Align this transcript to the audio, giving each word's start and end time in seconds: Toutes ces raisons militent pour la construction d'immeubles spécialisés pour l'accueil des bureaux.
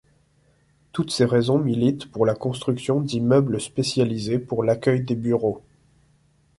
Toutes 0.93 1.11
ces 1.11 1.25
raisons 1.25 1.59
militent 1.59 2.09
pour 2.09 2.25
la 2.25 2.33
construction 2.33 3.01
d'immeubles 3.01 3.61
spécialisés 3.61 4.39
pour 4.39 4.63
l'accueil 4.63 5.03
des 5.03 5.13
bureaux. 5.13 5.61